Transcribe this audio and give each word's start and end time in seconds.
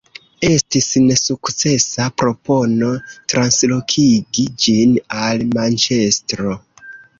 Estis 0.47 0.85
nesukcesa 1.09 2.07
propono 2.21 2.89
translokigi 3.35 4.49
ĝin 4.65 4.99
al 5.21 5.47
Manĉestro. 5.55 6.59